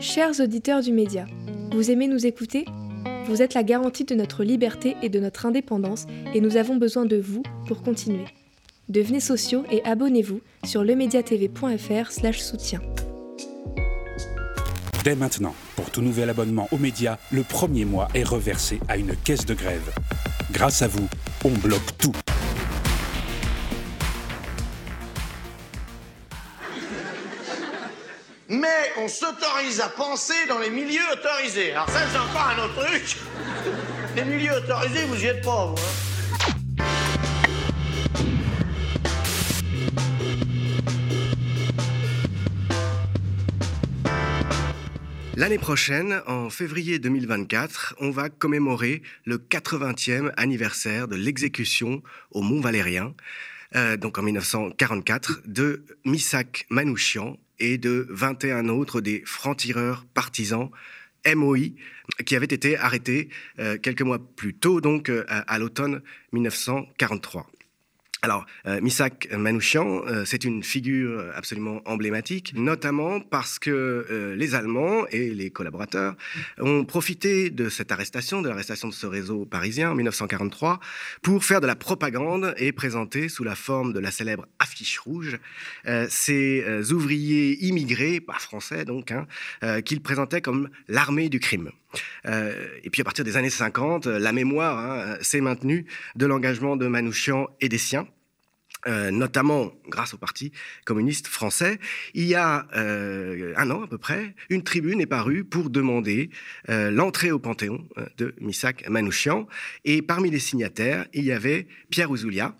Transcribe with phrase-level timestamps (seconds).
[0.00, 1.24] Chers auditeurs du média,
[1.72, 2.66] vous aimez nous écouter?
[3.26, 7.06] Vous êtes la garantie de notre liberté et de notre indépendance et nous avons besoin
[7.06, 8.26] de vous pour continuer.
[8.90, 12.80] Devenez sociaux et abonnez-vous sur lemediatv.fr soutien.
[15.02, 19.16] Dès maintenant, pour tout nouvel abonnement aux médias, le premier mois est reversé à une
[19.16, 19.94] caisse de grève.
[20.52, 21.08] Grâce à vous,
[21.44, 22.12] on bloque tout.
[29.06, 31.70] On s'autorise à penser dans les milieux autorisés.
[31.70, 33.16] Alors ça, c'est encore un autre truc.
[34.16, 35.76] Les milieux autorisés, vous y êtes pas, vous.
[35.76, 36.06] Hein.
[45.36, 52.60] L'année prochaine, en février 2024, on va commémorer le 80e anniversaire de l'exécution au Mont
[52.60, 53.14] Valérien,
[53.76, 60.70] euh, donc en 1944, de Missak Manouchian, et de 21 autres des francs-tireurs partisans
[61.34, 61.74] MOI
[62.24, 67.50] qui avaient été arrêtés euh, quelques mois plus tôt, donc euh, à l'automne 1943.
[68.26, 74.56] Alors, euh, Misak Manouchian, euh, c'est une figure absolument emblématique, notamment parce que euh, les
[74.56, 76.16] Allemands et les collaborateurs
[76.58, 80.80] ont profité de cette arrestation, de l'arrestation de ce réseau parisien en 1943,
[81.22, 85.38] pour faire de la propagande et présenter sous la forme de la célèbre affiche rouge
[86.08, 89.26] ces ouvriers immigrés, pas français donc, hein,
[89.82, 91.70] qu'ils présentaient comme l'armée du crime.
[92.24, 96.88] et puis à partir des années 50, la mémoire hein, s'est maintenue de l'engagement de
[96.88, 98.08] Manouchian et des siens.
[98.86, 100.52] Euh, notamment grâce au Parti
[100.84, 101.80] communiste français,
[102.14, 106.30] il y a euh, un an à peu près, une tribune est parue pour demander
[106.68, 107.84] euh, l'entrée au Panthéon
[108.16, 109.48] de Misak Manouchian.
[109.84, 112.54] Et parmi les signataires, il y avait Pierre Ouzoulia,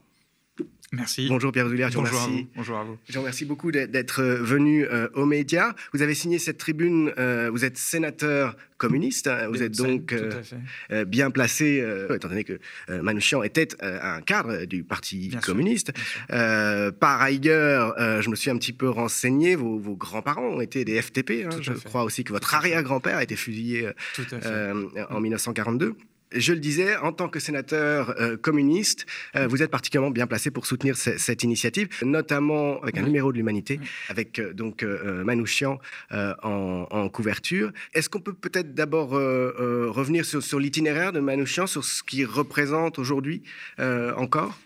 [0.92, 1.26] Merci.
[1.28, 2.46] Bonjour Pierre Ouzoulière, je Bonjour À vous.
[2.54, 2.96] Bonjour à vous.
[3.08, 5.74] Je vous remercie beaucoup d'être venu aux médias.
[5.92, 7.12] Vous avez signé cette tribune,
[7.50, 9.26] vous êtes sénateur communiste.
[9.26, 9.48] Hein.
[9.48, 10.42] Vous êtes donc euh,
[10.90, 15.92] euh, bien placé, euh, étant donné que Manouchian était un cadre du Parti communiste.
[16.28, 21.46] par ailleurs, je me suis un petit peu renseigné, vos, grands-parents ont été des FTP.
[21.46, 21.58] Hein.
[21.60, 23.90] Je crois aussi que votre arrière-grand-père a été fusillé
[25.10, 25.96] en 1942
[26.38, 30.50] je le disais, en tant que sénateur euh, communiste, euh, vous êtes particulièrement bien placé
[30.50, 35.78] pour soutenir cette initiative, notamment avec un numéro de l'humanité, avec euh, donc Manouchian
[36.10, 37.72] en, couverture.
[37.94, 43.42] Est-ce qu'on peut peut-être d'abord revenir sur, l'itinéraire de Manouchian, sur ce qu'il représente aujourd'hui
[43.78, 44.58] encore?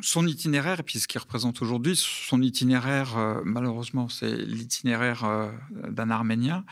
[0.00, 5.50] Son itinéraire, et puis ce qu'il représente aujourd'hui, son itinéraire, malheureusement, c'est l'itinéraire
[5.88, 6.64] d'un Arménien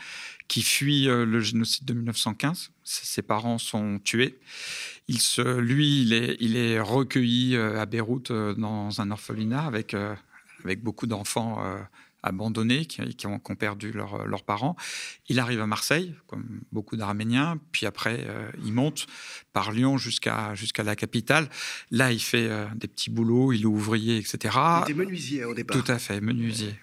[0.47, 4.39] qui fuit le génocide de 1915 ses parents sont tués.
[5.07, 9.65] Il se, lui, il est, il est recueilli euh, à Beyrouth euh, dans un orphelinat
[9.65, 10.15] avec, euh,
[10.63, 11.63] avec beaucoup d'enfants
[12.25, 14.75] abandonnés, qui, qui, ont, perdu leurs parents.
[15.29, 18.27] Il arrive à Marseille, comme beaucoup d'Arméniens, puis après,
[18.63, 19.07] il monte
[19.53, 21.49] par Lyon jusqu'à jusqu'à la capitale.
[21.91, 24.57] Là, il fait des petits boulots, il est ouvrier, etc.
[24.87, 25.81] Il était menuisier au départ.
[25.81, 26.75] Tout à fait, menuisier.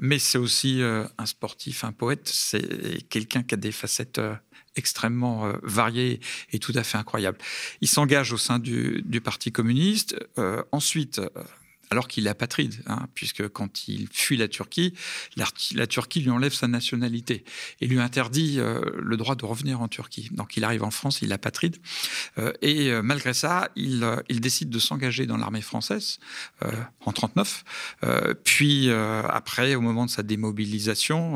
[0.00, 4.20] mais c'est aussi un sportif, un poète, c'est quelqu'un qui a des facettes
[4.76, 6.20] extrêmement euh, varié
[6.52, 7.38] et tout à fait incroyable.
[7.80, 10.16] Il s'engage au sein du, Parti communiste.
[10.38, 11.28] Euh, ensuite, euh,
[11.92, 14.94] alors qu'il est apatride, hein, puisque quand il fuit la Turquie,
[15.36, 17.44] la, Turquie lui enlève sa nationalité
[17.82, 20.30] et lui interdit euh, le droit de revenir en Turquie.
[20.32, 21.76] Donc il arrive en France, il est apatride,
[22.38, 24.00] euh, et euh, malgré ça, il,
[24.40, 26.18] décide de s'engager dans l'armée française
[27.04, 27.64] en 39.
[28.42, 31.34] puis après, au moment de sa démobilisation,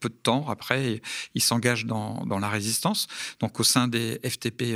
[0.00, 1.00] peu de temps après,
[1.34, 3.06] il s'engage dans, dans, la résistance,
[3.38, 4.74] donc au sein des FTP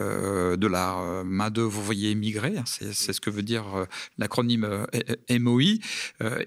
[0.00, 3.84] euh, de la euh, main-d'œuvre ouvrier émigrée, hein, c'est ce que veut dire euh,
[4.18, 4.86] l'acronyme
[5.30, 5.78] MOI.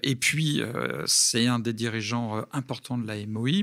[0.02, 0.62] et puis,
[1.06, 3.62] c'est un des dirigeants importants de la MOI.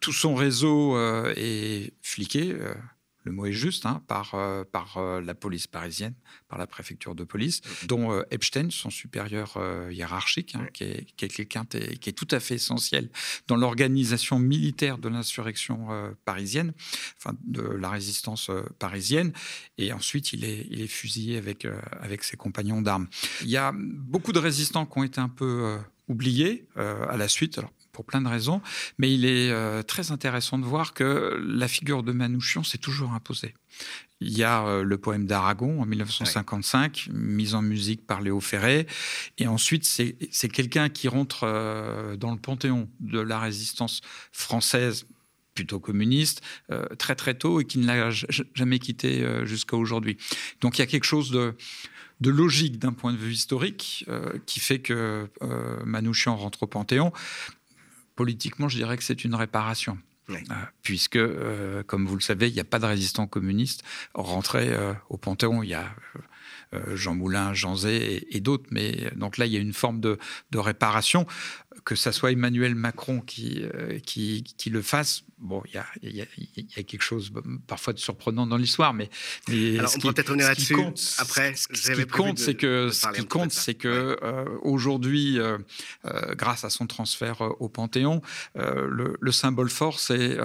[0.00, 0.96] tout son réseau
[1.36, 2.56] est fliqué
[3.28, 6.14] le mot est juste, hein, par, euh, par euh, la police parisienne,
[6.48, 9.58] par la préfecture de police, dont euh, Epstein, son supérieur
[9.90, 13.10] hiérarchique, hein, qui est, quelqu'un qui est tout à fait essentiel
[13.46, 15.88] dans l'organisation militaire de l'insurrection
[16.24, 16.72] parisienne,
[17.16, 19.32] enfin de la résistance parisienne.
[19.76, 21.66] Et ensuite, il est, il est fusillé avec,
[22.00, 23.08] avec ses compagnons d'armes.
[23.42, 25.78] Il y a beaucoup de résistants qui ont été un peu
[26.08, 27.58] oubliés à la suite.
[27.58, 28.62] Alors, pour plein de raisons,
[28.98, 33.12] mais il est euh, très intéressant de voir que la figure de Manouchian s'est toujours
[33.12, 33.54] imposée.
[34.20, 38.86] Il y a euh, le poème d'Aragon en 1955, mis en musique par Léo Ferré,
[39.38, 44.00] et ensuite c'est quelqu'un qui rentre euh, dans le panthéon de la résistance
[44.30, 45.08] française
[45.54, 46.40] plutôt communiste,
[47.00, 48.10] très très tôt et qui ne l'a
[48.54, 50.16] jamais quitté jusqu'à aujourd'hui.
[50.60, 51.56] Donc il y a quelque chose de,
[52.20, 54.06] de logique d'un point de vue historique
[54.46, 55.28] qui fait que
[55.84, 57.12] Manouchian rentre au Panthéon
[58.18, 59.96] politiquement, je dirais que c'est une réparation.
[60.82, 61.20] puisque,
[61.86, 63.82] comme vous le savez, il n'y a pas de résistants communistes
[64.12, 64.76] rentrés
[65.08, 65.62] au Panthéon.
[65.62, 65.86] Il y a
[66.67, 68.66] euh, Jean Moulin, Jean Zé et, d'autres.
[68.70, 70.18] Mais donc là, il y a une forme de,
[70.54, 71.26] réparation.
[71.84, 77.02] Que ça soit Emmanuel Macron qui, euh, qui, le fasse, bon, il y a, quelque
[77.02, 77.32] chose
[77.66, 79.08] parfois de surprenant dans l'histoire, mais,
[79.48, 80.76] mais Alors, on peut peut-être là-dessus.
[81.18, 85.38] Après, ce qui compte, c'est que ce qui compte, c'est que euh, aujourd'hui,
[86.36, 88.20] grâce à son transfert au Panthéon,
[88.54, 90.36] le, symbole fort, c'est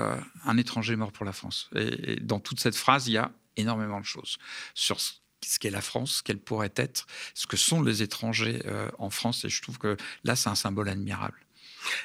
[0.45, 1.69] un étranger mort pour la France.
[1.75, 4.37] Et, et, dans toute cette phrase, il y a énormément de choses
[4.73, 4.99] sur
[5.45, 9.09] ce qu'est la France, ce qu'elle pourrait être, ce que sont les étrangers euh, en
[9.09, 9.45] France.
[9.45, 11.37] Et je trouve que là, c'est un symbole admirable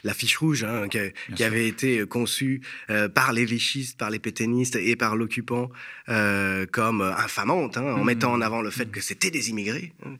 [0.05, 2.61] la fiche rouge hein, qui, avait été conçue
[2.91, 5.71] euh, par les vichistes, par les pétainistes et par l'occupant
[6.09, 8.07] euh, comme infamante, hein, en mmh.
[8.07, 8.91] mettant en avant le fait mmh.
[8.91, 10.11] que c'était des immigrés, hein.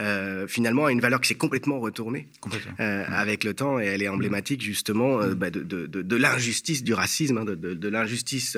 [0.00, 2.50] euh, finalement a une valeur qui s'est complètement retournée mmh.
[2.80, 8.56] avec le temps et elle est emblématique justement bah, de, l'injustice du racisme, de, l'injustice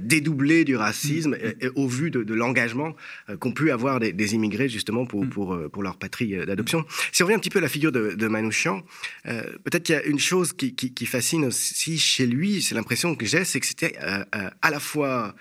[0.00, 1.36] dédoublée du racisme
[1.74, 2.94] au vu de, l'engagement
[3.40, 6.84] qu'ont pu avoir des, immigrés justement pour, pour, pour leur patrie d'adoption.
[7.12, 8.82] Si on revient un petit peu à la figure de, Manouchian,
[9.24, 13.44] peut-être qu'il y a une chose qui, fascine aussi chez lui, c'est l'impression que j'ai,
[13.44, 15.34] c'est que c'était euh, euh, à la fois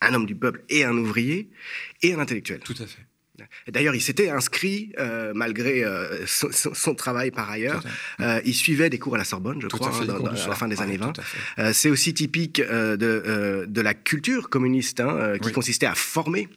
[0.00, 1.50] un homme du peuple et un ouvrier
[2.02, 2.60] et un intellectuel.
[2.60, 3.06] Tout à fait.
[3.68, 5.84] D'ailleurs, il s'était inscrit, euh, malgré
[6.26, 7.82] son, travail par ailleurs.
[8.44, 10.98] il suivait des cours à la Sorbonne, je crois, hein, à, la fin des années
[10.98, 11.12] 20.
[11.72, 16.48] c'est aussi typique de, de, la culture communiste, hein, qui consistait à former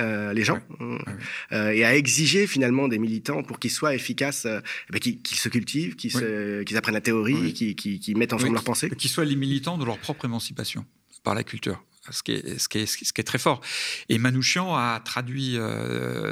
[0.00, 4.60] euh, les gens euh, et à exiger finalement des militants pour qu'ils soient efficaces, euh,
[4.88, 8.88] eh ben, qu'ils se cultivent, qu'ils apprennent la théorie, qu'ils mettent en forme leur pensée.
[8.88, 10.86] Qu'ils soient les militants de leur propre émancipation
[11.22, 11.84] par la culture.
[12.10, 13.60] Ce qui, est, très fort.
[14.08, 15.58] Et Manouchian a traduit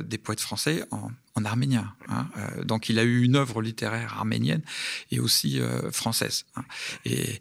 [0.05, 1.11] des poètes français en,
[1.45, 1.93] arménien.
[2.09, 2.29] Hein.
[2.65, 4.63] donc il a eu une œuvre littéraire arménienne
[5.11, 5.61] et aussi
[5.93, 6.47] française.
[6.57, 6.65] Hein.
[7.05, 7.39] Et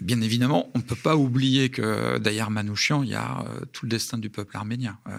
[0.00, 3.86] bien évidemment, on ne peut pas oublier que derrière Manouchian, il y a euh, tout
[3.86, 5.12] le destin du peuple arménien, euh,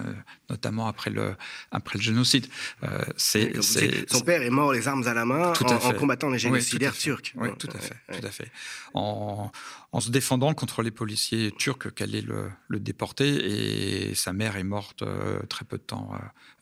[0.48, 1.34] notamment après le,
[1.70, 2.46] après le génocide.
[2.82, 3.60] Euh, c'est,
[4.08, 7.32] son père est mort les armes à la main en, combattant les génocidaires turcs.
[7.36, 7.96] Oui, tout à fait.
[8.12, 8.50] Tout à fait.
[8.94, 9.50] En,
[9.92, 14.56] en, se défendant contre les policiers turcs qui allaient le, le déporter, et sa mère
[14.56, 15.04] est morte
[15.48, 16.12] très peu de temps,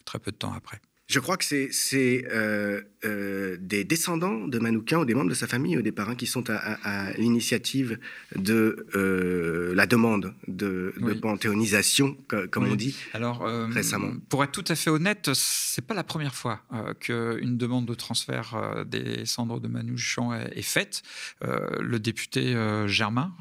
[0.05, 0.81] très peu de temps après.
[1.09, 5.47] Je crois que c'est euh, euh, des descendants de Manoukian ou des membres de sa
[5.47, 7.99] famille ou des parents qui sont à, l'initiative
[8.37, 12.15] de euh, la demande de, panthéonisation,
[12.51, 14.13] comme on dit Alors, récemment.
[14.29, 16.61] Pour être tout à fait honnête, c'est pas la première fois
[17.01, 21.03] qu'une demande de transfert des cendres de Manouchian est, est faite.
[21.41, 22.55] le député
[22.87, 23.33] Germain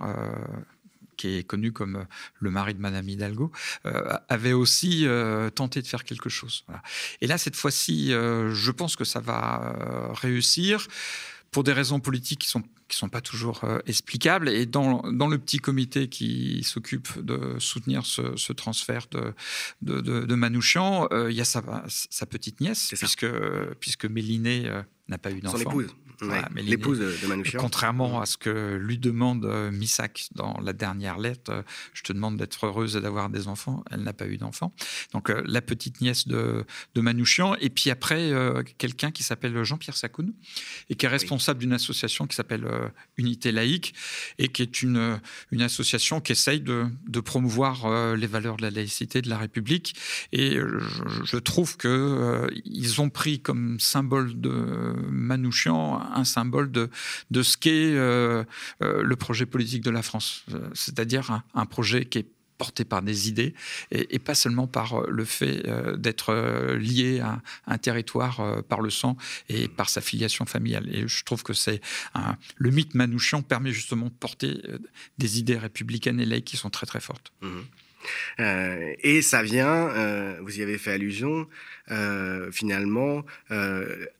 [1.18, 2.04] qui est connu comme euh,
[2.40, 3.52] le mari de Madame Hidalgo,
[3.86, 6.64] euh, avait aussi euh, tenté de faire quelque chose.
[7.22, 10.88] Et là, cette fois-ci, je pense que ça va réussir
[11.52, 14.48] pour des raisons politiques qui sont qui sont pas toujours explicables.
[14.48, 19.34] Et dans, dans, le petit comité qui s'occupe de soutenir ce, transfert de,
[19.81, 23.28] de, de, Manouchian, il y a sa, sa petite nièce, puisque,
[23.81, 24.72] puisque Méliné
[25.10, 25.58] n'a pas eu d'enfant.
[25.58, 25.94] Son épouse
[26.56, 27.60] l'épouse de, Manouchian.
[27.60, 31.62] Contrairement à ce que lui demande euh, Missak dans la dernière lettre, euh,
[31.94, 33.84] je te demande d'être heureuse et d'avoir des enfants.
[33.92, 34.74] Elle n'a pas eu d'enfants.
[35.14, 36.66] Donc euh, la petite nièce de,
[36.96, 37.56] de Manouchian.
[37.56, 38.31] Et puis après,
[38.78, 40.34] quelqu'un qui s'appelle Jean-Pierre Sakoun
[40.90, 42.68] et qui est responsable d'une association qui s'appelle
[43.18, 43.94] Unité laïque
[44.38, 45.19] et qui est une,
[45.52, 49.95] une association qui essaye de, de promouvoir les valeurs de la laïcité de la République.
[50.31, 50.80] Et je,
[51.24, 56.90] je trouve qu'ils ont pris comme symbole de Manouchian un symbole de,
[57.31, 58.44] de ce qu'est euh,
[58.81, 63.04] euh, le projet politique de la France, euh, c'est-à-dire un, projet qui est porté par
[63.04, 63.54] des idées
[63.92, 65.64] et, pas seulement par le fait
[65.95, 66.33] d'être
[66.73, 69.16] lié à un territoire par le sang
[69.47, 70.90] et par sa filiation familiale.
[70.92, 71.81] Et je trouve que c'est
[72.56, 74.59] le mythe Manouchian permet justement de porter
[75.19, 77.31] des idées républicaines et laïques qui sont très très fortes.
[77.42, 77.59] Mmh.
[78.40, 81.47] Euh, et ça vient, euh, vous y avez fait allusion,
[81.92, 83.26] euh, finalement,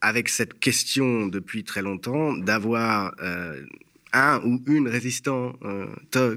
[0.02, 3.14] avec cette question depuis très longtemps d'avoir
[4.14, 5.58] un ou une résistante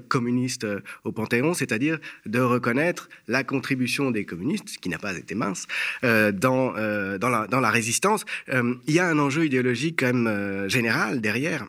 [0.08, 0.66] communiste
[1.04, 5.66] au Panthéon, c'est-à-dire de reconnaître la contribution des communistes, qui n'a pas été mince,
[6.02, 6.74] dans,
[7.18, 8.24] dans la résistance.
[8.52, 11.66] Il y a un enjeu idéologique quand même général derrière.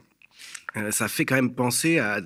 [0.90, 2.22] ça fait quand même penser à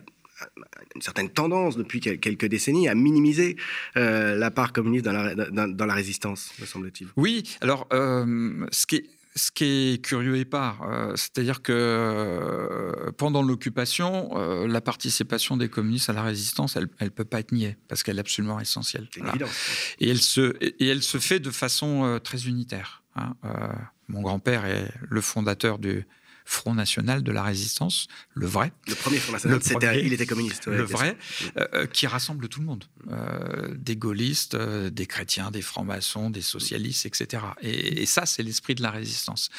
[0.96, 3.56] une certaine tendance depuis quelques décennies à minimiser
[3.98, 7.08] euh, la part communiste dans la, dans, la résistance, me semble-t-il.
[7.16, 13.12] Oui, alors ce qui est ce qui est curieux et pas, euh, c'est-à-dire que euh,
[13.18, 14.34] pendant l'occupation,
[14.66, 18.16] la participation des communistes à la résistance, elle ne peut pas être niée, parce qu'elle
[18.16, 19.10] est absolument essentielle.
[20.00, 23.04] Et, elle se, et elle se fait de façon très unitaire.
[23.18, 23.34] Hein.
[24.08, 26.06] mon grand-père est le fondateur du,
[26.46, 28.72] Front National de la Résistance, le vrai.
[28.88, 29.60] Le premier Front National,
[30.04, 30.68] il était communiste.
[30.68, 31.18] le vrai,
[31.92, 32.86] qui rassemble tout le monde.
[33.76, 37.44] des gaullistes, des chrétiens, des francs-maçons, des socialistes, etc.
[37.62, 39.50] Et, ça, c'est l'esprit de la résistance.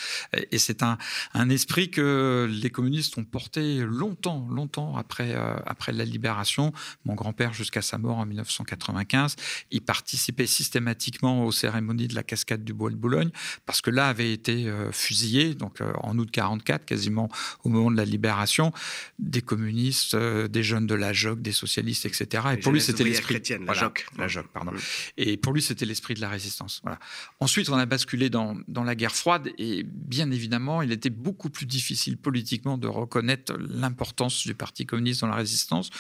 [0.50, 0.98] Et, c'est un,
[1.34, 5.34] un, esprit que les communistes ont porté longtemps, longtemps après,
[5.66, 6.72] après la libération.
[7.04, 9.36] Mon grand-père, jusqu'à sa mort en 1995,
[9.70, 13.30] il participait systématiquement aux cérémonies de la cascade du Bois de Boulogne,
[13.64, 16.30] parce que là avait été euh, fusillé, donc euh, en août
[16.78, 17.28] 44, quasiment
[17.64, 18.72] au moment de la libération,
[19.18, 22.44] des communistes, euh, des jeunes de la JOC, des socialistes, etc.
[22.52, 24.72] Et pour lui, c'était l'esprit la JOC, la JOC, pardon.
[24.72, 24.78] Mm.
[25.18, 26.80] Et pour lui, c'était l'esprit de la résistance.
[26.82, 26.98] Voilà.
[27.40, 31.50] Ensuite, on a basculé dans, dans la guerre froide, et bien évidemment, il était beaucoup
[31.50, 35.90] plus difficile politiquement de reconnaître l'importance du Parti communiste dans la résistance.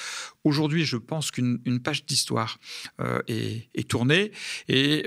[0.44, 2.58] Aujourd'hui, je pense qu'une page d'histoire
[3.28, 4.32] est, est, tournée
[4.68, 5.06] et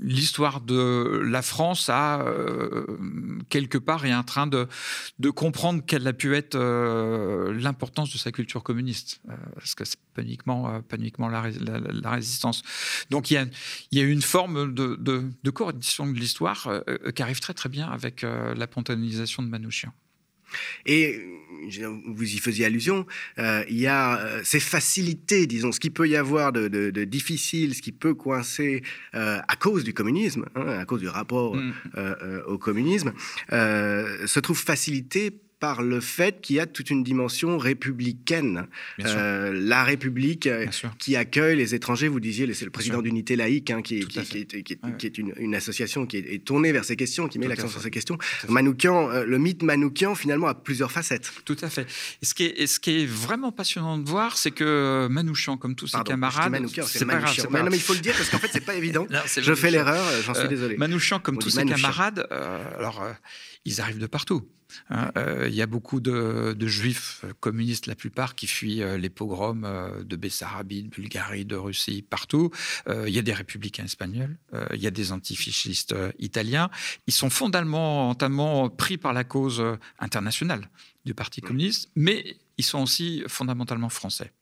[0.00, 2.86] l'histoire de la France a euh,
[3.48, 4.68] quelque part est en train de,
[5.30, 9.98] comprendre quelle a pu être euh, l'importance de sa culture communiste, euh, parce que c'est
[10.14, 10.22] pas
[10.88, 12.62] pas uniquement la, résistance.
[13.10, 13.34] Donc il
[13.92, 16.68] y a, une forme de, de, de de l'histoire
[17.14, 19.92] qui arrive très très bien avec la pontonisation de Manouchian.
[20.86, 21.20] Et
[22.06, 23.06] vous y faisiez allusion,
[23.38, 27.74] euh, il y a euh, ces facilités, disons, ce qui peut y avoir de, difficile,
[27.74, 28.82] ce qui peut coincer
[29.14, 31.72] euh, à cause du communisme, hein, à cause du rapport mm.
[32.46, 33.12] au communisme,
[33.50, 38.66] se trouve facilité par le fait qu'il y a toute une dimension républicaine.
[39.04, 40.66] Euh, la République euh,
[40.98, 45.54] qui accueille les étrangers, vous disiez, c'est le président d'Unité laïque, hein, qui, est, une,
[45.54, 48.18] association qui est, tournée vers ces questions, qui met l'accent sur ces questions.
[48.48, 51.32] Manoukian, euh, le mythe Manoukian, finalement, a plusieurs facettes.
[51.44, 51.86] Tout à fait.
[52.22, 55.74] Et ce qui est, ce qui est vraiment passionnant de voir, c'est que Manouchian, comme
[55.74, 56.52] tous ses camarades...
[56.86, 57.46] c'est pas grave.
[57.50, 59.06] Mais non, mais il faut le dire, parce qu'en fait, c'est pas évident.
[59.36, 60.76] je fais l'erreur, j'en suis désolé.
[60.76, 63.02] Manouchian, comme tous ses camarades, alors,
[63.68, 64.48] ils arrivent de partout.
[64.90, 68.98] Hein, euh, il y a beaucoup de, juifs euh, communistes, la plupart, qui fuient euh,
[68.98, 69.66] les pogroms
[70.04, 72.50] de Bessarabie, de Bulgarie, de Russie, partout.
[72.88, 74.36] il y a des républicains espagnols,
[74.74, 76.70] il y a des antifascistes italiens.
[77.06, 79.62] Ils sont fondamentalement pris par la cause
[79.98, 80.68] internationale
[81.04, 84.32] du Parti communiste, mais ils sont aussi fondamentalement français.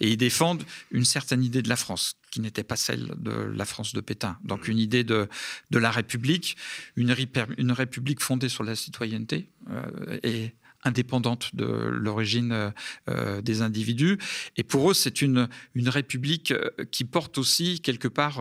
[0.00, 3.64] Et ils défendent une certaine idée de la France, qui n'était pas celle de la
[3.64, 4.38] France de Pétain.
[4.44, 5.28] Donc une idée de,
[5.70, 6.56] de la République,
[6.96, 7.14] une,
[7.58, 12.72] une République fondée sur la citoyenneté euh, et indépendante de l'origine
[13.08, 14.18] euh, des individus.
[14.56, 18.40] Et pour eux, c'est une, une République euh, qui porte aussi quelque part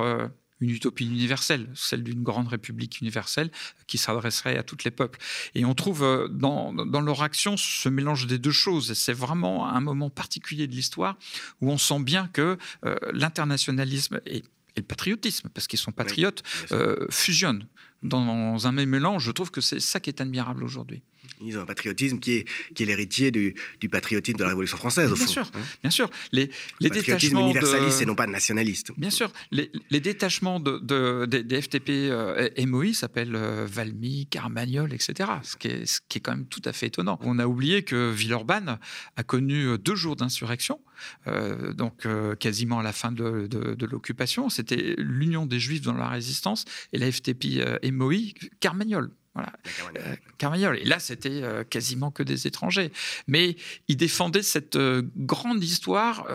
[0.61, 3.51] une utopie universelle, celle d'une grande république universelle
[3.87, 5.19] qui s'adresserait à tous les peuples.
[5.55, 8.91] Et on trouve euh, dans, dans leur action ce mélange des deux choses.
[8.91, 11.17] Et c'est vraiment un moment particulier de l'histoire
[11.61, 14.43] où on sent bien que euh, l'internationalisme et,
[14.77, 17.65] le patriotisme, parce qu'ils sont patriotes, euh, fusionnent
[18.01, 19.25] dans un même mélange.
[19.25, 21.01] Je trouve que c'est ça qui est admirable aujourd'hui.
[21.41, 22.45] Ils ont un patriotisme qui est,
[22.75, 25.31] qui est l'héritier du, du, patriotisme de la Révolution française, au bien fond.
[25.31, 25.59] Sûr, hein.
[25.81, 26.09] bien sûr.
[26.31, 28.91] Les, les détachements universaliste et non pas nationaliste.
[28.97, 29.31] Bien sûr.
[29.51, 35.29] Les, les détachements de, de, des FTP euh, et MOI s'appellent euh, Valmy, Carmagnol, etc.
[35.43, 37.19] Ce qui, est, ce qui est quand même tout à fait étonnant.
[37.21, 38.79] On a oublié que Villeurbanne
[39.15, 40.79] a connu euh, deux jours d'insurrection,
[41.27, 42.07] euh, donc
[42.39, 44.49] quasiment à la fin de, de l'occupation.
[44.49, 49.11] C'était l'Union des Juifs dans la résistance et la FTP MOI, Carmagnol.
[49.35, 49.53] Voilà.
[49.97, 50.77] Euh, Carmagnol.
[50.79, 52.91] Et là, c'était euh, quasiment que des étrangers.
[53.27, 53.55] Mais
[53.87, 56.27] il défendait cette euh, grande histoire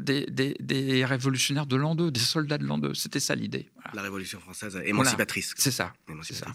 [0.00, 2.94] des, des, révolutionnaires de l'an 2, des soldats de l'an 2.
[2.94, 3.68] C'était ça l'idée.
[3.94, 5.54] La Révolution française émancipatrice.
[5.56, 5.94] C'est ça.
[6.22, 6.46] ça.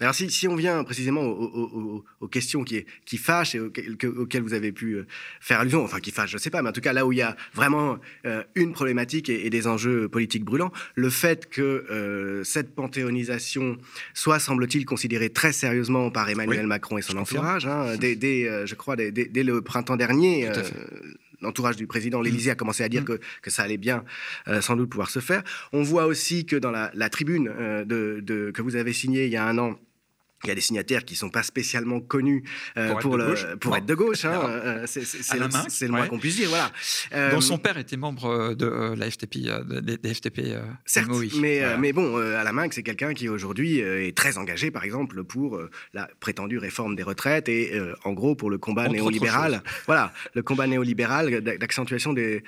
[0.00, 4.54] Mais alors, si, si, on vient précisément aux, questions qui, qui fâchent et auxquelles, vous
[4.54, 4.98] avez pu
[5.40, 7.12] faire allusion, enfin qui fâchent, je ne sais pas, mais en tout cas là où
[7.12, 7.98] il y a vraiment
[8.54, 13.78] une problématique et, des enjeux politiques brûlants, le fait que cette panthéonisation
[14.12, 17.66] soit, semble-t-il, considérée très sérieusement par Emmanuel Macron et son entourage.
[17.66, 20.52] Hein, dès, euh, je crois, dès, le printemps dernier, euh,
[21.42, 22.24] l'entourage du président, mm.
[22.24, 23.06] l'Élysée a commencé à dire mm.
[23.06, 24.04] que, que, ça allait bien
[24.48, 25.42] euh, sans doute pouvoir se faire.
[25.72, 27.52] On voit aussi que dans la, tribune
[27.86, 29.78] de, que vous avez signée il y a un an,
[30.44, 32.44] il y a des signataires qui ne sont pas spécialement connus
[32.76, 34.24] euh, pour, pour, le, pour être de gauche.
[34.24, 36.48] Hein, euh, c'est le, moins qu'on puisse dire.
[36.48, 36.70] Voilà.
[37.14, 39.48] Euh, Dont son père était membre de la FTP,
[39.82, 40.56] des, FTP.
[40.84, 41.10] certes,
[41.40, 45.24] mais, mais bon, à la main, c'est quelqu'un qui aujourd'hui est très engagé, par exemple,
[45.24, 45.60] pour
[45.92, 49.62] la prétendue réforme des retraites et en gros pour le combat néolibéral.
[49.86, 52.42] Voilà, le combat néolibéral d'accentuation des,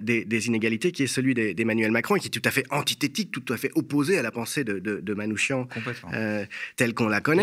[0.00, 3.52] des, inégalités qui est celui d'Emmanuel Macron et qui est tout à fait antithétique, tout
[3.52, 5.68] à fait opposé à la pensée de, de, de Manouchian
[6.76, 7.41] telle qu'on la connaît.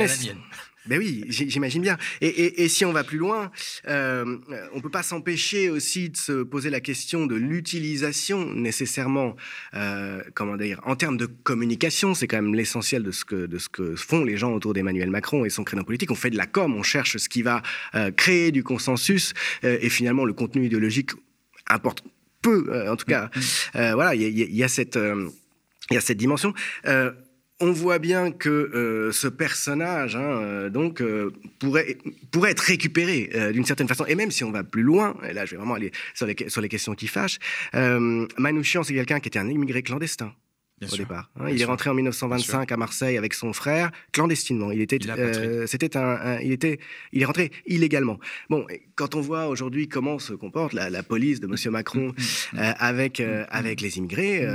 [0.89, 1.98] Ben oui, j'imagine bien.
[2.20, 3.51] Et, si on va plus loin,
[3.88, 4.38] euh,
[4.74, 9.36] on ne peut pas s'empêcher aussi de se poser la question de l'utilisation nécessairement,
[9.75, 13.58] euh, comment dire, en termes de communication, c'est quand même l'essentiel de, ce que, de
[13.60, 16.10] ce que font les gens autour d'Emmanuel Macron et son créneau politique.
[16.10, 17.62] On fait de la com, on cherche ce qui va
[17.94, 21.12] euh, créer du consensus, et finalement le contenu idéologique
[21.68, 22.03] importe
[22.41, 23.29] peu, en tout cas.
[23.36, 23.94] Mm-hmm.
[23.94, 24.96] voilà, il y, a cette...
[24.96, 26.53] il y a cette dimension
[27.60, 31.98] on voit bien que euh, ce personnage hein, euh, donc euh, pourrait
[32.32, 34.06] pourrait être récupéré d'une certaine façon.
[34.06, 36.36] Et même si on va plus loin et là je vais vraiment aller sur les
[36.48, 37.39] sur les questions qui fâchent
[37.74, 40.34] Manouchian c'est quelqu'un qui était un immigré clandestin
[40.81, 41.29] au départ.
[41.39, 41.50] Hein.
[41.50, 44.71] il est rentré en 1925 à Marseille avec son frère, clandestinement.
[44.71, 46.79] Il était, euh, c'était un, il était,
[47.12, 48.19] il est rentré illégalement.
[48.50, 52.13] Bon, quand on voit aujourd'hui comment se comporte la, police de Monsieur Macron mm, mm,
[52.53, 52.59] mm.
[52.59, 54.45] Euh, avec euh, avec les immigrés,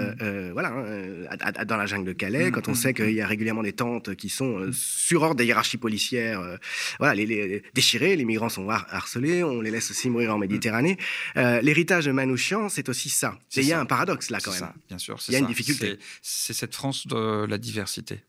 [0.53, 3.73] voilà, hein, dans la jungle de Calais, quand on sait qu'il y a régulièrement des
[3.73, 6.59] tentes qui sont sur ordre des hiérarchies policières,
[6.99, 10.97] voilà, les, les, déchirées, les migrants sont harcelés, on les laisse aussi mourir en Méditerranée.
[11.35, 13.39] L'héritage de Manouchian, c'est aussi ça.
[13.57, 14.61] Il y a un paradoxe là quand même.
[14.61, 18.25] Ça, bien sûr, il y a une difficulté c'est cette France de la diversité.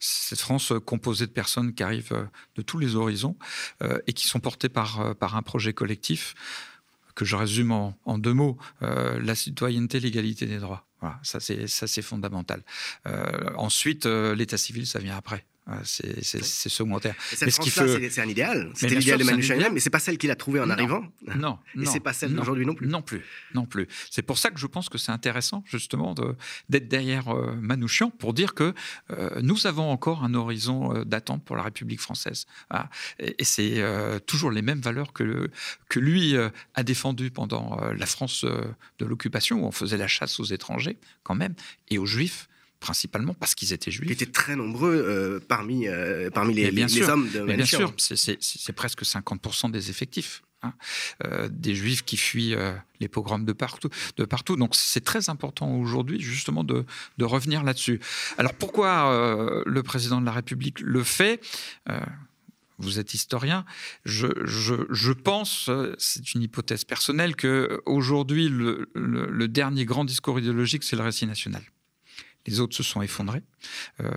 [0.00, 2.24] Cette France composée de personnes qui arrivent euh,
[2.56, 3.36] de tous les horizons
[3.82, 6.34] euh, et qui sont portées par, euh, par un projet collectif
[7.14, 10.86] que je résume en, deux mots, la citoyenneté, l'égalité des droits.
[11.00, 12.62] Voilà, ça c'est fondamental.
[13.56, 15.44] ensuite, l'état civil, ça vient après.
[15.84, 17.14] C'est secondaire.
[17.34, 18.70] cette France-là, c'est un idéal.
[18.74, 21.04] C'était l'idéal de Manu Chagall, mais c'est pas celle qu'il a trouvée en arrivant.
[21.36, 22.86] Non, et c'est pas celle d'aujourd'hui non plus.
[22.86, 23.22] Non plus,
[23.54, 23.86] non plus.
[24.10, 26.14] C'est pour ça que je pense que c'est intéressant justement
[26.68, 28.74] d'être derrière euh, Manouchian pour dire que
[29.10, 32.46] euh, nous avons encore un horizon euh, d'attente pour la République française.
[33.18, 33.82] Et, c'est
[34.26, 35.50] toujours les mêmes valeurs que,
[35.88, 40.44] que lui a défendues pendant la France de l'occupation où on faisait la chasse aux
[40.44, 41.54] étrangers quand même
[41.88, 42.48] et aux juifs
[42.80, 44.08] principalement parce qu'ils étaient juifs.
[44.08, 48.72] Ils étaient très nombreux euh, parmi, euh, parmi les, les, hommes de Bien sûr, c'est
[48.72, 50.42] presque 50% des effectifs.
[50.62, 50.72] Hein.
[51.24, 52.56] Euh, des juifs qui fuient
[52.98, 54.56] les pogroms de partout, de partout.
[54.56, 56.84] Donc c'est très important aujourd'hui justement de,
[57.16, 58.00] de revenir là-dessus.
[58.38, 61.40] Alors pourquoi le président de la République le fait?
[62.80, 63.64] Vous êtes historien,
[64.04, 65.68] je, je, je pense,
[65.98, 71.26] c'est une hypothèse personnelle, que aujourd'hui le, le dernier grand discours idéologique, c'est le récit
[71.26, 71.62] national.
[72.46, 73.42] Les autres se sont effondrés.
[74.00, 74.10] Euh,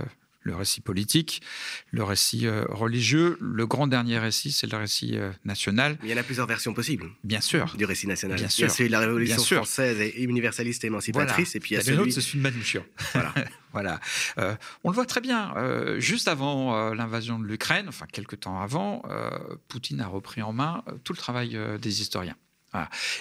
[0.44, 1.44] le récit politique,
[1.92, 3.38] le récit euh, religieux.
[3.40, 6.00] Le grand dernier récit, c'est le récit euh, national.
[6.02, 7.12] il y en a plusieurs versions possibles.
[7.24, 7.76] Bien sûr.
[7.78, 8.40] Du récit national.
[8.40, 8.68] Bien sûr.
[8.80, 11.56] Il y a la Révolution française et universaliste et émancipatrice.
[11.56, 12.12] Et puis il y a celui...
[12.12, 12.84] c'est une Manouchian.
[13.14, 13.34] Voilà.
[13.72, 14.00] voilà.
[14.84, 15.54] on le voit très bien.
[16.00, 19.04] juste avant l'invasion de l'Ukraine, enfin quelques temps avant,
[19.68, 22.36] Poutine a repris en main tout le travail des historiens.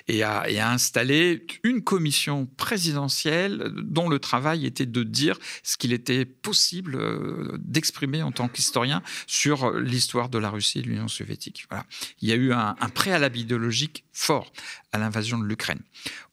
[0.08, 6.24] Et, a, installé une commission présidentielle dont le travail était de dire ce qu'il était
[6.24, 11.66] possible euh, d'exprimer en tant qu'historien sur l'histoire de la Russie et de l'Union soviétique.
[11.68, 11.84] Voilà.
[12.20, 14.52] Il y a eu un, préalable idéologique fort
[14.92, 15.80] à l'invasion de l'Ukraine.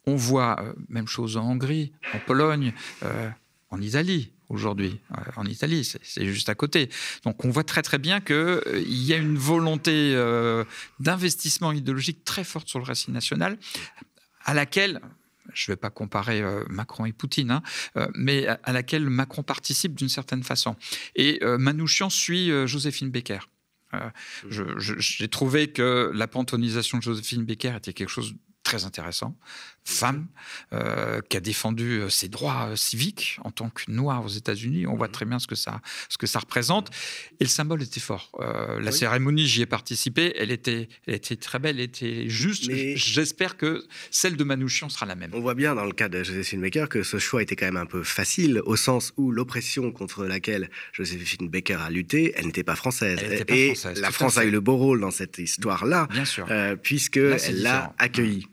[0.06, 3.30] On voit, euh, même chose en Hongrie, en Pologne, euh,
[3.70, 6.90] en Italie, aujourd'hui euh, en Italie, c'est juste à côté.
[7.24, 10.64] Donc on voit très très bien qu'il euh, y a une volonté euh,
[11.00, 13.58] d'investissement idéologique très forte sur le récit national,
[14.44, 15.02] à laquelle
[15.54, 17.64] je ne vais pas comparer Macron et Poutine, hein,
[18.16, 20.76] mais à, laquelle Macron participe d'une certaine façon.
[21.16, 23.40] Et Manouchian suit Joséphine Becker.
[24.50, 28.36] J'ai trouvé que la pantonisation de Joséphine Becker était quelque chose
[28.68, 29.38] très intéressant,
[29.88, 30.28] femme,
[30.74, 34.86] euh, qui a défendu euh, ses droits euh, civiques en tant que noire aux États-Unis.
[34.86, 35.14] On voit mhm.
[35.14, 36.90] très bien ce que ça, ce que ça représente.
[37.40, 38.32] Et le symbole était fort.
[38.80, 40.34] la cérémonie, j'y ai participé.
[40.38, 42.70] Elle était, elle était très belle, elle était juste.
[42.96, 45.32] J'espère que celle de Manouchian sera la même.
[45.34, 47.78] On voit bien dans le cas de Joséphine Baker que ce choix était quand même
[47.78, 52.64] un peu facile, au sens où l'oppression contre laquelle Joséphine Baker a lutté, elle n'était
[52.64, 53.20] pas française.
[53.48, 56.08] et la France a eu le beau rôle dans cette histoire-là,
[56.84, 58.48] puisque elle l'a accueillie.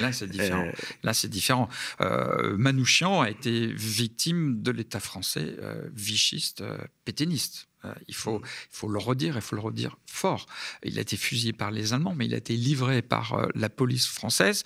[0.00, 0.64] Là, c'est différent.
[0.64, 1.68] Euh, Là, c'est différent.
[2.00, 6.62] Euh, Manouchian a été victime de l'État français euh, vichiste,
[7.04, 7.68] péténiste.
[8.08, 10.46] Il faut, il faut le redire, il faut le redire fort.
[10.82, 14.08] Il a été fusillé par les Allemands, mais il a été livré par la police
[14.08, 14.64] française,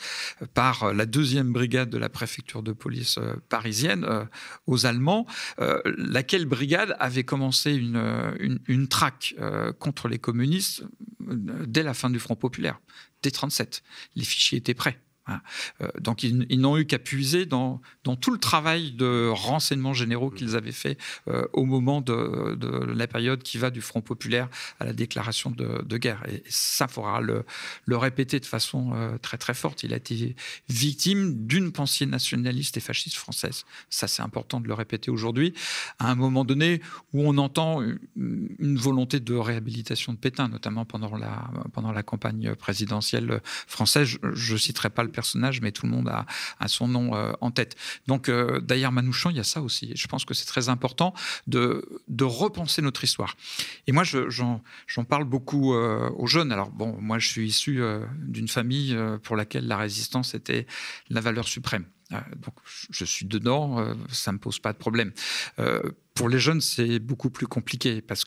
[0.55, 3.19] par la deuxième brigade de la préfecture de police
[3.51, 4.29] parisienne
[4.67, 5.27] aux Allemands,
[5.99, 8.03] laquelle brigade avait commencé une,
[8.41, 9.35] une, une traque
[9.79, 10.83] contre les communistes
[11.21, 12.81] dès la fin du Front populaire,
[13.23, 13.83] dès 37.
[14.17, 14.99] Les fichiers étaient prêts.
[15.29, 20.31] Euh, donc ils, n'ont eu qu'à puiser dans, dans, tout le travail de renseignements généraux
[20.31, 20.57] qu'ils mmh.
[20.57, 24.49] avaient fait euh, au moment de, la période qui va du Front populaire
[24.81, 26.23] à la déclaration de, guerre.
[26.29, 27.45] Et ça, il faudra le,
[27.87, 29.83] le, répéter de façon euh, très très forte.
[29.83, 30.35] Il a été
[30.69, 33.65] victime d'une pensée nationaliste et fasciste française.
[33.91, 35.55] Ça, c'est important de le répéter aujourd'hui,
[35.99, 36.81] à un moment donné
[37.13, 37.83] où on entend
[38.17, 44.19] une volonté de réhabilitation de Pétain, notamment pendant la, pendant la campagne présidentielle française.
[44.33, 46.27] Je ne citerai pas le personnage, mais tout le monde a,
[46.69, 47.77] son nom euh, en tête.
[48.07, 49.93] Donc, euh, derrière Manouchian, il y a ça aussi.
[49.95, 51.15] Je pense que c'est très important
[51.47, 51.85] de,
[52.23, 53.37] repenser notre histoire.
[53.87, 56.53] Et moi, j'en parle beaucoup euh, aux jeunes.
[56.53, 57.81] Alors, bon, moi, je suis issu
[58.19, 60.67] d'une famille pour laquelle la résistance était
[61.11, 61.85] la valeur suprême.
[62.37, 62.55] Donc,
[62.91, 65.13] je suis dedans, ça ne me pose pas de problème.
[66.15, 68.25] Pour les jeunes, c'est beaucoup plus compliqué parce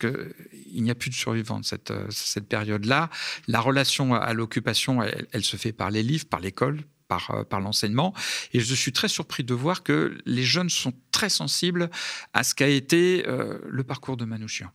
[0.75, 3.09] qu'il n'y a plus de survivants de cette, cette période-là.
[3.47, 7.61] La relation à l'occupation, elle, se fait par les livres, par l'école, par, euh, par
[7.61, 8.13] l'enseignement.
[8.53, 11.89] Et je suis très surpris de voir que les jeunes sont très sensibles
[12.33, 14.69] à ce qu'a été euh, le parcours de Manouchian.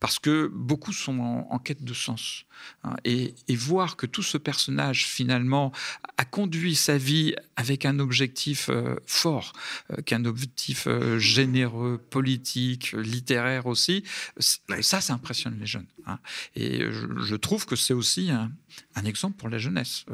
[0.00, 2.44] Parce que beaucoup sont en, quête de sens.
[2.82, 5.72] Hein, et, voir que tout ce personnage, finalement,
[6.16, 9.52] a conduit sa vie avec un objectif euh, fort,
[9.90, 14.04] euh, qu'un objectif euh, généreux, politique, littéraire aussi,
[14.38, 15.86] ça, ça impressionne les jeunes.
[16.06, 16.18] Hein.
[16.56, 18.50] Et je, trouve que c'est aussi un,
[19.04, 20.04] exemple pour la jeunesse,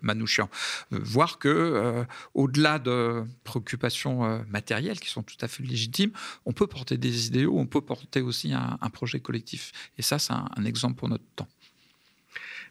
[0.00, 0.48] Manouchian.
[0.90, 2.04] voir que,
[2.34, 6.12] au-delà de préoccupations matérielles qui sont tout à fait légitimes,
[6.44, 8.61] on peut porter des idéaux, on peut porter aussi un,
[8.92, 9.72] projet collectif.
[9.98, 11.48] Et ça, c'est un exemple pour notre temps.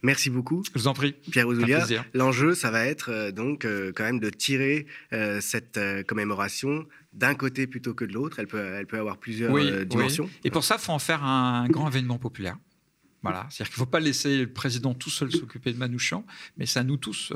[0.04, 0.64] Merci beaucoup.
[0.66, 1.14] Je vous en prie.
[1.32, 1.86] Pierre Ouzoulia.
[2.14, 7.36] L'enjeu, ça va être euh, donc euh, quand même de tirer euh, cette commémoration d'un
[7.36, 8.40] côté plutôt que de l'autre.
[8.40, 10.30] Elle peut, elle peut avoir plusieurs dimensions.
[10.44, 12.58] Et pour ça, il faut en faire un grand événement populaire.
[13.24, 16.26] Voilà, c'est-à-dire qu'il ne faut pas laisser le président tout seul s'occuper de Manouchian,
[16.58, 17.32] mais c'est à nous tous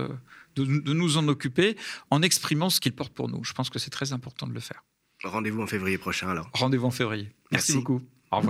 [0.55, 1.77] de, nous en occuper
[2.09, 3.43] en exprimant ce qu'il porte pour nous.
[3.43, 4.83] Je pense que c'est très important de le faire.
[5.23, 6.49] Rendez-vous en février prochain alors.
[6.53, 7.31] Rendez-vous en février.
[7.51, 8.01] Merci beaucoup.
[8.31, 8.41] Au.